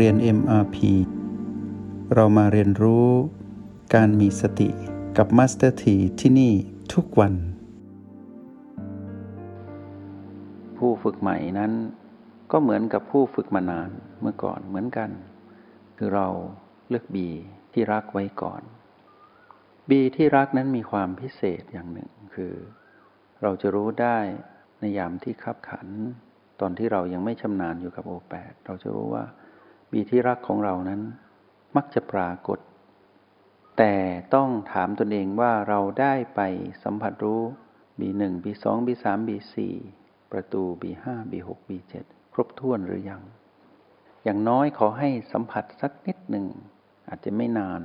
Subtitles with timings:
[0.00, 0.76] เรียน MRP
[2.14, 3.08] เรามาเรียนรู้
[3.94, 4.68] การมีสติ
[5.16, 6.52] กับ Master T ที่ที่นี่
[6.94, 7.34] ทุกวัน
[10.76, 11.72] ผู้ฝึกใหม่นั้น
[12.52, 13.90] ก็เหมือนกับผู้ฝึกมานาน
[14.20, 15.10] เมื่อก่อนเหมือนกัน
[15.96, 16.28] คือเรา
[16.88, 17.28] เลือกบี
[17.72, 18.62] ที่รักไว้ก่อน
[19.90, 22.54] บีที่รักนั้นมีความพิเศษอย่างหนึ่งคือ
[23.42, 24.18] เราจะรู้ได้
[24.80, 25.88] ในยามที่ขับขัน
[26.60, 29.24] ตอนที่เรายังไม่ชำนาญอยู่กับโอแปดเราจะรู้ว่า
[29.94, 31.00] บีที่รักของเรานั้น
[31.76, 32.58] มักจะปรากฏ
[33.78, 33.94] แต่
[34.34, 36.40] ต้องถามตนเองว่าเราได้ไป
[36.84, 37.42] สัมผัสรู้
[38.00, 39.74] บีหนึ่งบีสองบีสามบีสี่
[40.32, 43.22] ประตูบีห้าบีหกบีเจ็ดครบถ้วนหรือยัง
[44.24, 46.46] อย่างน้อยขอให้สัมผัสสักนิดหนึ่ง
[47.08, 47.82] อาจจะไม่นาน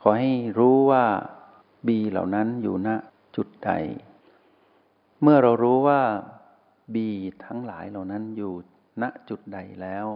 [0.00, 1.04] ขอให้รู้ว่า
[1.86, 2.88] บีเหล่านั้นอยู่ณ
[3.36, 3.72] จุดใด
[5.22, 6.00] เมื่อเรารู้ว่า
[6.94, 7.08] บี
[7.44, 8.52] ทั้งหลายเหล่านั้นอยู่
[9.02, 10.06] ณจุดใดแล้ว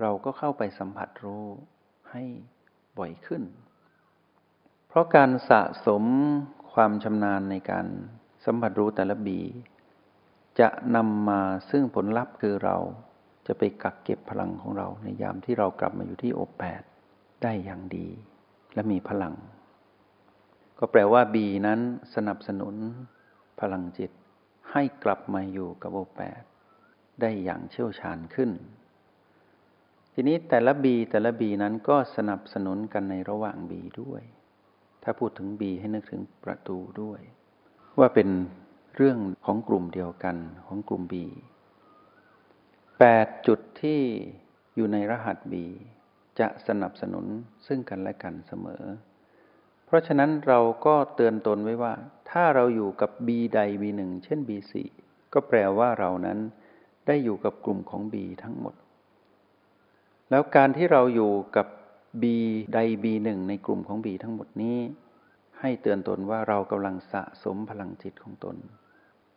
[0.00, 1.44] เราก็เข้าไปสัมผัสรู้
[2.10, 2.22] ให้
[2.98, 3.42] บ่อยขึ้น
[4.88, 6.04] เพราะการสะสม
[6.72, 7.86] ความชำนาญในการ
[8.44, 9.40] สัมผัสรู้แต่ละบี
[10.60, 12.76] จะนำมาซึ่งผลลัพธ์คือเรา
[13.46, 16.82] จะไปกักเก็บพลังของเราในยามที่เรากลับมาอยู่ที่โอแปด
[17.42, 18.08] ได้อย่างดี
[18.74, 19.34] และมีพลัง
[20.78, 21.80] ก็แปลว่าบีนั้น
[22.14, 22.74] สนับสนุน
[23.60, 24.10] พลังจิต
[24.72, 26.42] ให้กลับมาอยู่กับโอแปด
[27.20, 28.50] ได้อย่างเชี่ยวชาญขึ้น
[30.16, 34.22] ทีนี้แต่ละบีแต่ละบีนั้นก็สนับสนุนกันในระหว่างบีด้วย
[35.02, 37.20] ถ้าพูดถึงบีให้นึกถึงประตูด้วย
[37.98, 38.28] ว่าเป็น
[38.96, 41.24] เรื่องของกลุ่มเดียวกันของกลุ่มบี
[42.98, 44.00] แปดจุดที่
[44.76, 45.64] อยู่ในรหัสบี
[46.40, 47.26] จะสนับสนุน
[47.66, 48.84] ซึ่งกันและกันเสมอ
[49.86, 51.94] เพราะฉะนั้นเราก็เตือนตนไว้ว่า
[52.30, 54.72] ถ้าเราอยู่กับ B ใด B หนึ่งเช่น B4
[55.32, 56.38] ก็แปลว่าเรานั้น
[57.06, 58.74] ได้อยู่กับกลุ่มของ B ทั้งหมด
[60.30, 61.66] แล้วการที่เราอยู่กับ
[62.22, 62.24] B
[62.74, 64.78] ใด B1 ในกลุ่มของ B ทั้งหมดนี้
[65.60, 68.56] ให้เตือนตนว่าเรากำลังสะสมพลังจิตของตน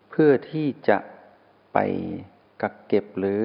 [0.09, 0.98] เพื่อที่จะ
[1.74, 1.78] ไป
[2.62, 3.44] กักเก็บหรือ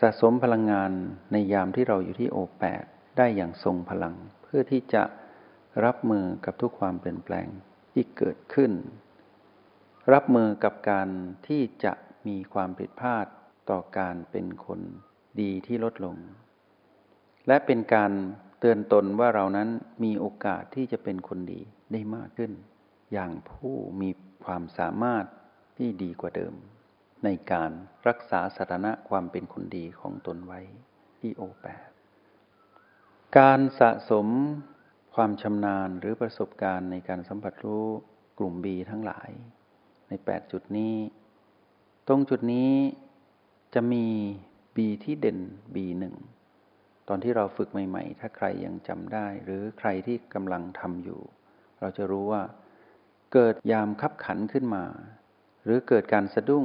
[0.00, 0.90] สะสมพลังงาน
[1.32, 2.84] ในยามที่เราอยู่ที่โอแปด
[3.16, 5.02] ได้อย่างทรงพลัง เพื่อที่จะ
[5.84, 7.48] รับมือกับทุกความเปลี่ยนแปลง
[7.92, 8.72] ที่เกิดขึ้น
[10.12, 11.08] รับมือกับการ
[11.46, 11.92] ที่จะ
[12.26, 13.26] มีความผิดพลาด
[13.70, 14.80] ต่อการเป็นคน
[15.40, 16.16] ดีที่ลดลง
[17.48, 18.12] และเป็นการ
[18.60, 19.68] เตือนตนว่าเรานั้น
[20.04, 21.60] มีโอกาสที่จะเป็นคนดี
[21.92, 22.52] ได้มากขึ้น
[23.12, 24.10] อย่างผู้มี
[24.44, 25.24] ความสามารถ
[25.76, 26.54] ที่ดีกว่าเดิม
[27.24, 27.70] ในการ
[28.08, 30.60] รักษาสถานะความเป็นคนดีของตนไว้
[31.20, 31.88] ที่โอแปด
[33.38, 34.26] การสะสม
[35.14, 37.86] ความชำนาญหรือประสบการณ์ในการสัมผัสรู้
[38.38, 39.30] กลุ่มบีทั้งหลาย
[40.08, 40.94] ใน 8 จุดนี้
[42.08, 42.72] ตรงจุดนี้
[43.74, 44.06] จะมี
[44.76, 45.38] บีที่เด่น
[45.74, 46.14] บีหนึ่ง
[47.08, 51.20] ตอนที่เราฝึกใหม่ ๆ ถ้าใครยังจำได้ หรือใครที่กำลังทำอยู่
[51.80, 52.42] เราจะรู้ว่า
[53.32, 54.84] เกิดยามคับขันขึ้นมา
[55.64, 56.64] หรือเกิดการสะดุ้ง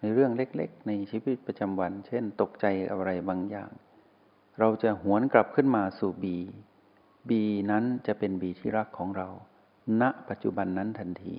[0.00, 3.70] ในเรื่องเล็กๆ ในชีวิตประจำวัน เช่น ตกใจอะไรบางอย่าง
[4.60, 6.38] เราจะหวนกลับขึ้นมาสู่บี
[7.28, 9.28] บีนั้นจะเป็นบีที่รักของเรา
[10.00, 11.36] ณ ปัจจุบันนั้นทันที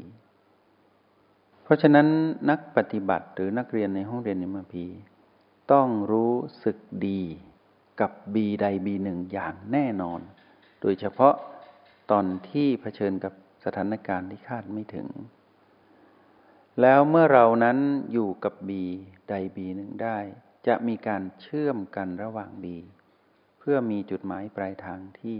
[1.63, 2.07] เพราะฉะนั้น
[2.50, 4.85] นักปฏิบัติหรือนักเรียนในห้องเรียนในมาพี
[5.72, 7.22] ต้องรู้สึกดี
[8.01, 10.21] กับบีใดบีหนึ่งอย่างแน่นอน
[10.81, 11.35] โดยเฉพาะ
[12.11, 13.33] ตอนที่เผชิญกับ
[13.65, 15.07] สถานการณ์ที่คาดไม่ถึง
[16.81, 17.77] แล้วเมื่อเรานั้น
[18.11, 18.83] อยู่กับบี
[19.29, 20.17] ใดบีหนึ่งได้
[20.67, 22.77] จะมีการเชื่อมกันระหว่างบี
[23.59, 25.39] เพื่อมีจุดหมายปลายทางที่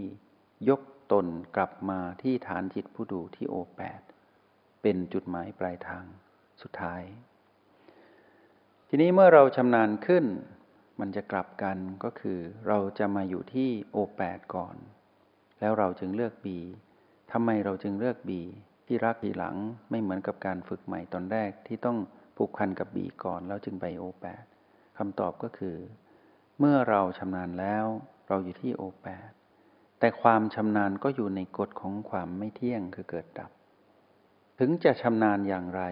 [0.68, 0.80] ยก
[1.12, 1.26] ตน
[1.56, 4.00] กลับมาที่ฐานจิตผู้ดูที่โอแปด
[4.82, 6.04] เป็นจุดหมายปลายทาง
[6.62, 7.02] สุดท้าย
[8.88, 10.24] ทีนี้เมื่อเราชำนาญขึ้น
[11.00, 12.38] มันจะกลับกันก็คือ
[12.68, 14.76] เราจะมาอยู่ที่โอแปดก่อน
[15.60, 16.58] แล้วเราจึงเลือกบี
[17.32, 18.40] ทำไมเราจึงเลือกบี
[18.86, 19.56] ที่รักทีหลัง
[19.90, 21.98] ไม่เหมือนกับการฝึกใหม่ตอนแรกที่ต้อง
[22.36, 24.44] ผูกพันกับบีก่อนแล้วจึงไปโอแปด
[24.98, 25.76] คำตอบก็คือ
[26.58, 27.86] เมื่อเราชำนาญแล้ว
[28.28, 29.30] เราอยู่ที่โอแปด
[29.98, 33.50] แต่ความชำนาญก็อยู่ในกฎของความไม่เที่ยงคือเกิดดับ
[34.58, 35.82] ถึงจะชำนาญอย่างไร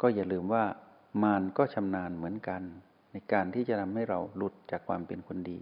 [0.00, 0.64] ก็อย่าลืมว่า
[1.22, 2.62] มารก็ชำนาญเหมือนกัน
[3.12, 5.60] ในการที่จะทำให้เราหลุดจากความเป็นคนดี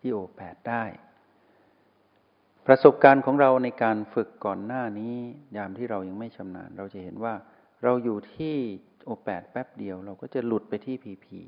[0.00, 0.84] ที่โอแปดได้
[2.66, 5.14] ประสบการณ์ของเราในการฝึกก่อนหน้านี้
[5.56, 7.34] ยามที่เรายังไม่ชำนาญ เราจะเห็นว่า
[7.82, 8.56] เราอยู่ที่
[9.04, 11.40] โอแปดแป๊บเดียว เราก็จะหลุดไปที่พีพี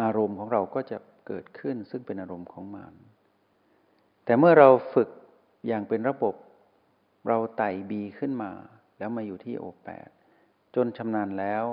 [0.00, 2.94] อารมณ์ของเราก็จะเกิดขึ้นซึ่งเป็นอารมณ์ของมาร
[4.24, 5.08] แต่เมื่อเราฝึก
[5.66, 6.34] อย่างเป็นระบบ
[7.28, 8.52] เราไต่บีขึ้นมา
[8.98, 10.08] แล้วมาอยู่ที่โอแปด
[10.74, 11.64] จนชำนาญแล้ว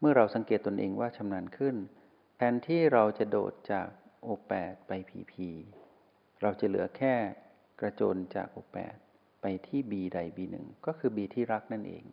[0.00, 1.76] เมื่อเราสังเกตตนเองว่าชำนาญขึ้น
[2.36, 3.88] แทนที่เราจะโดดจาก
[4.22, 5.48] โอแปดไปพีพี
[6.42, 7.14] เราจะเหลือแค่
[7.80, 8.96] กระโจนจากโอแปด
[9.40, 12.04] ไปที่บีใดบีหนึ่งก็คือบีที่รักนั่นเอง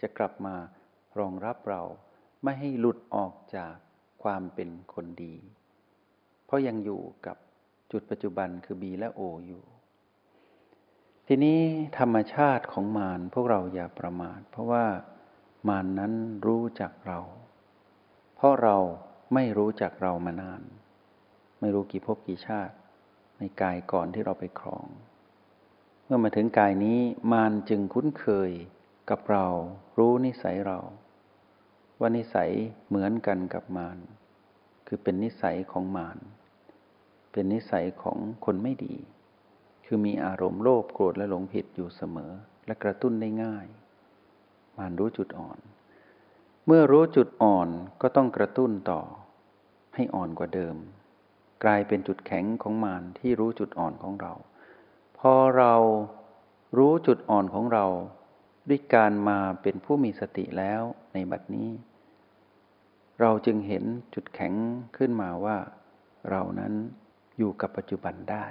[0.00, 0.56] จะกลับมา
[1.18, 1.82] รองรับเรา
[2.42, 3.74] ไม่ให้หลุดออกจาก
[4.22, 5.34] ความเป็นคนดี
[6.46, 7.36] เพราะยังอยู่กับ
[7.92, 9.64] จุดปัจจุบันคือบีและโออยู่
[11.26, 11.60] ทีนี้
[11.98, 14.84] ธรรมชาติของมารพวกเราอย่าประมาทเพราะว่า
[15.68, 16.12] มารนนั้น
[16.46, 17.20] รู้จักเรา
[18.36, 18.76] เพราะเรา
[19.34, 20.62] ไม่รู้จักเรามานาน
[21.60, 22.74] ไม่รู้กี่ภพกี่ชาติ
[23.38, 24.86] ในกายก่อนที่เราไปครอง
[26.04, 26.98] เมื่อมาถึงกายนี้
[27.32, 28.50] มารจึงคุ้นเคย
[29.10, 29.46] กับเรา
[29.98, 30.80] รู้นิสัยเรา
[32.00, 32.50] ว่านิสัย
[32.88, 33.98] เหมือนกันกับมาร
[34.86, 36.18] คือเป็นนิสัยของมาร
[37.32, 38.96] เป็นนิสัยของคนไม่ดี
[39.84, 42.32] คือมีอารมณ์โลภโกรธและหลงผิดอยู่เสมอ
[42.66, 43.66] และกระตุ้นได้ง่าย
[44.78, 45.58] มารรู้จุดอ่อน
[46.66, 47.68] เมื่อรู้จุดอ่อน
[48.02, 49.00] ก็ต้องกระตุ้นต่อ
[49.94, 50.76] ให้อ่อนกว่าเดิม
[51.64, 54.32] กลายเป็นจุดแข็งของมารที่รู้จุดอ่อนของเรา
[55.18, 55.74] พอเรา
[56.78, 57.86] รู้จุดอ่อนของเรา
[58.68, 60.82] ด้วยการมาเป็นผู้มีสติแล้ว
[61.12, 61.70] ในบัดนี้
[63.20, 63.84] เราจึงเห็น
[64.14, 64.54] จุดแข็ง
[64.96, 65.56] ขึ้นมาว่า
[66.30, 66.72] เรานั้น
[67.38, 68.46] อยู่กับปัจจุบันได้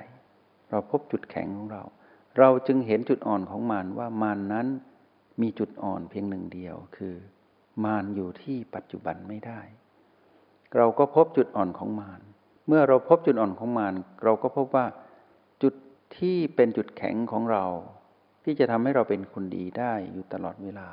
[0.69, 1.83] เราพบจุดแข็งของเรา
[2.39, 4.67] เราจึงเห็นจุดอ่อนของมารว่ามารนนั้น
[5.41, 7.15] มีจุดอ่อนเพียงหนึ่งเดียวคือ
[7.83, 9.59] มารอยู่ที่ปัจจุบันไม่ได้
[10.75, 12.21] เราก็พบจุดอ่อนของมาร
[12.67, 13.93] เมื่อเราพบจุดอ่อนของมาร
[14.23, 14.85] เราก็พบว่า
[15.63, 15.73] จุด
[16.17, 17.65] ที่เป็นจุดแข็งของเรา
[18.43, 20.89] ที่จะทำให้เราเป็นคนดีได้อยู่ตลอดเวลา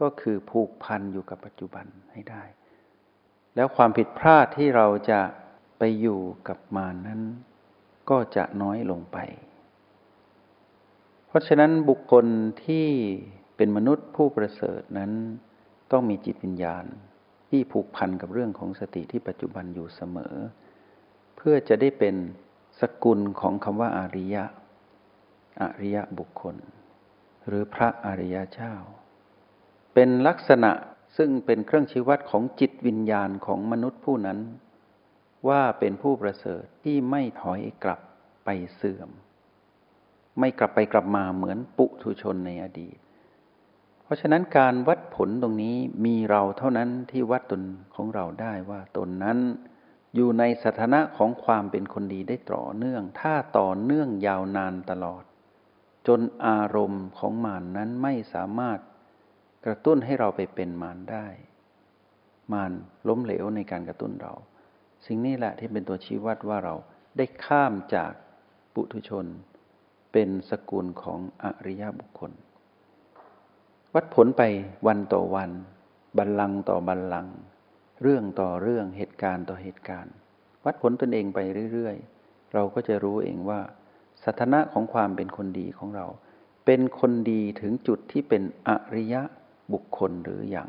[0.00, 2.42] ก็คือผูกพันอยู่กับปัจจุบันให้ได้
[3.56, 5.20] แล้วความผิดพลาดที่เราจะ
[5.78, 7.20] ไปอยู่กับมารนนั้น
[8.10, 9.18] ก็จะน้อยลงไป
[11.26, 12.26] เพราะฉะนั้นบุคคล
[12.64, 12.88] ที่
[13.62, 15.12] เป็นมนุษย์ผู้ประเสริฐนั้น
[15.92, 16.84] ต้องมีจิตวิญญาณ
[17.50, 20.34] ที่ผูกพันกับเรื่องของสติที่ปัจจุบันอยู่เสมอ
[21.36, 22.14] เพื่อจะได้เป็น
[22.80, 24.44] สกุลของคำว่าอาริยะ
[25.62, 26.56] อริยะบุคคล
[27.46, 28.74] หรือพระอริยเจ้า
[29.94, 30.72] เป็นลักษณะ
[31.16, 34.38] ซึ่งเป็นเครื่องชี้วัดของจิตวิญญาณของมนุษย์ผู้นั้น
[35.48, 38.00] ว่าเป็นผู้ประเสริฐที่ไม่ถอยกลับ
[38.44, 39.10] ไปเสื่อม
[40.38, 42.98] ไม่กลับไปกลับมาเหมือนปุถุชนในอดีต
[44.10, 47.62] ราะฉะนั้นการวัดผลตรงนี้มีเราเท่านั้นที่วัดตน
[47.94, 49.38] ของเราได้ว่าตนนั้น
[50.14, 55.22] อยู่ในสถานะของความเป็นคนดีได้ต่อเนื่อง ถ้าต่อเนื่องยาวนานตลอด
[56.06, 58.78] จนอารมณ์ของมานนั้นไม่สามารถ
[59.66, 61.26] กระตุ้นให้เราไปเป็นมารได้
[62.52, 62.72] มาร
[63.08, 64.34] ล้มเหลวในการกระตุ้นเรา
[65.06, 66.74] สิ่งนี้แหละที่เป็นตัวชี้วัดว่าเรา
[67.16, 68.12] ได้ข้ามจาก
[68.74, 69.26] ปุถุชน
[70.12, 72.32] เป็นสกุลของอริยบุคคล
[73.94, 74.42] วัดผลไป
[74.86, 75.50] วันต่อวัน
[76.18, 77.26] บัลลังต่อบัลลัง
[78.02, 80.12] เรื่องต่อเรื่องเหตุการณ์ต่อเหตุการณ์
[80.64, 81.38] วัดผลตนเองไป
[81.72, 83.60] เรื่อยๆ เราก็จะรู้เองว่า
[84.24, 86.06] สถานะของความเป็นคนดีของเรา
[86.66, 89.14] เป็นคนดีถึงจุดที่เป็นอริย
[89.72, 90.68] บุคคลหรืออยัง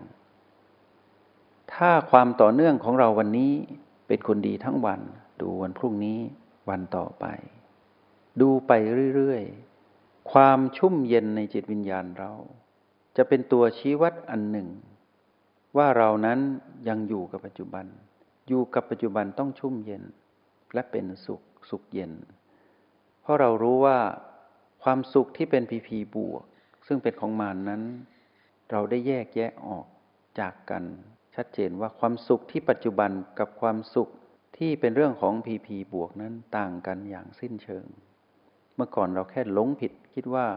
[1.74, 3.54] ถ้าความต่อเนื่องของเราวันนี้
[4.08, 5.02] เป็นคนดีทั้งวัน
[5.42, 6.20] ดูวันพรุ่งนี้
[6.70, 7.26] วันต่อไป
[8.42, 8.72] ดูไป
[9.16, 12.34] เรื่อยๆ ความชุ่มเย็นในจิตวิญญาณเรา
[13.18, 14.68] จะเป็นตัวชี้วัดอันหนึ่ง
[15.78, 16.40] ว่าเรานั้น
[16.88, 17.86] ยังอยู่กับปัจจุบัน
[18.48, 20.04] อยู่กับปัจจุบันต้องชุ่มเย็น
[20.74, 22.12] และเป็นสุขสุขเย็น
[23.22, 24.00] เพราะเรารู้ว่า
[24.84, 26.44] ความสุขที่เป็นพีพีบวก
[26.88, 27.82] ซึ่งเป็นของมานนั้น
[28.72, 29.86] เราได้แยกแยะออก
[30.40, 30.84] จากกัน
[31.36, 34.10] ชัดเจนว่าความสุขที่ปัจจุบันกับความสุข
[34.58, 37.86] ที่เป็นเรื่องของพีพีบวกนั้นต่างกันอย่างสิ้นเชิง
[38.76, 40.48] เมื่อก่อนเราแค่หลงผิดคิดว่า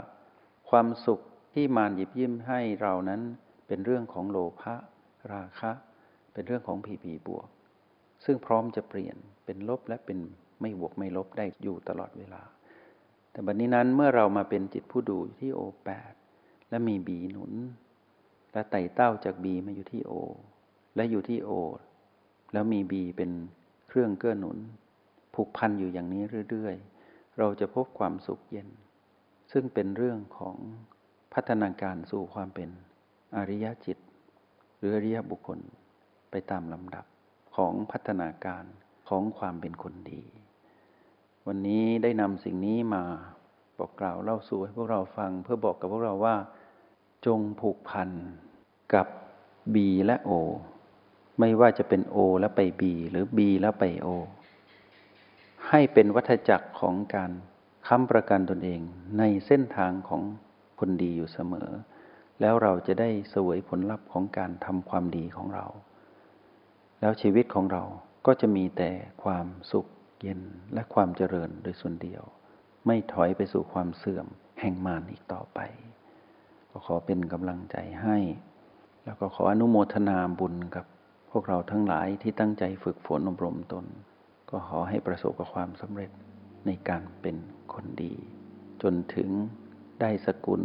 [0.70, 1.20] ความสุข
[1.54, 3.20] ที่มารหยิบยิ้มให้เรานั้น
[3.66, 4.74] เป็นเรื่องของโลภะ
[5.32, 5.70] ราคะ
[6.32, 7.48] เป็นเรื่องของพีพีบวก
[8.24, 10.18] ซึ่งพร้อมจะเปลี่ยนเป็นลบและเป็น
[10.60, 12.42] ไม่บวกไม่ลบได้อยู่ตลอดเวลา
[13.30, 16.12] แต่บัดนนี้นั้นเมื่อเรามาเป็นจิตผู้ดูที่โอแปด
[16.70, 17.52] และมีบีหนุน
[18.52, 20.12] และไต่เต้าจากบีมาอยู่ที่โอ
[20.96, 21.50] และอยู่ที่โอ
[22.52, 23.30] แล้วมีบีเป็น
[23.88, 24.58] เครื่องเกื้อหนุน
[25.34, 28.68] ผูกพันอยู่อย่างนี้เรื่อย ๆ เราจะพบความสุขเย็น
[29.52, 30.56] ซึ่งเป็นเรื่องของ
[31.34, 32.68] พัฒนาการสู่ความเป็น
[33.36, 33.98] อริยจิต
[34.78, 35.58] หรืออริยบุคคล
[36.30, 37.04] ไปตามลำดับ
[37.56, 38.64] ของพัฒนาการ
[39.08, 40.22] ของความเป็นคนดี
[41.46, 43.02] วันนี้ได้นำสิ่งนี้มา
[43.78, 46.36] บอกกล่าวเล่าสู่ให้พวกเราฟังเพื่อบอกกับพวกเราว่า
[47.26, 48.10] จงผูกพัน
[48.94, 49.06] กับ
[49.74, 50.30] บีและโอ
[51.38, 54.08] ไม่ว่าจะเป็นโอแล้วไปบีหรือบีแล้วไปโอ
[55.68, 57.30] ให้เป็นวัฏจักรของการ
[57.86, 58.80] ค้ำประกันตนเอง
[59.18, 60.22] ในเส้นทางของ
[60.78, 61.68] คนดีอยู่เสมอ
[62.40, 65.66] แล้วเราจะได้สวยผลลัพธ์ของการทำความดีของเรา
[67.00, 67.82] แแล้วชีวิตของเรา
[68.26, 68.90] ก็จะมีแต่
[69.24, 69.86] ความสุข
[70.20, 70.40] เย็น
[70.74, 72.22] และความเจริญโดยส่วนเดียว
[72.86, 74.26] ไม่ถอยไปสู่ความเสื่อม
[74.60, 75.58] แห่งมารอีกต่อไป
[76.70, 78.18] ก็ขอเป็นกำลังใจให้
[79.04, 80.86] แล้วก็ขออนุโมทนาบุญกับ
[81.30, 83.84] พวกเราทั้งหลายที่ตั้งใจฝึกฝนอบรมตน
[84.50, 86.10] ก็ขอให้ประสบกับความสำเร็จ
[86.66, 87.36] ในการเป็น
[87.74, 88.14] คนดี
[88.82, 89.30] จนถึง
[90.00, 90.60] ได้สกุล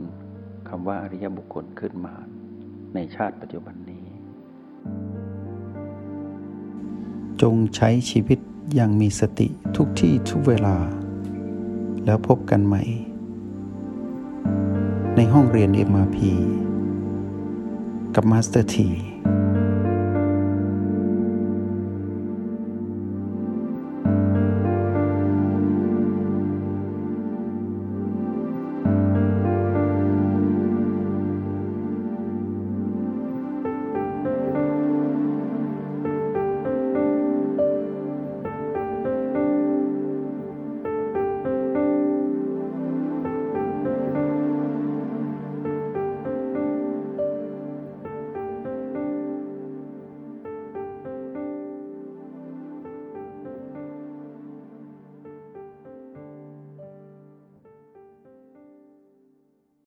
[0.69, 2.15] คำว่าอริยบุคคลขึ้นมา
[2.95, 4.05] ในชาติปัจจุบันนี้
[7.41, 8.39] จงใช้ชีวิต
[8.75, 10.77] อย่างมีสติทุกที่ทุกเวลา
[12.05, 12.83] แล้วพบกันใหม่
[15.15, 16.17] ในห้องเรียน MRP
[18.15, 18.89] กับ Master T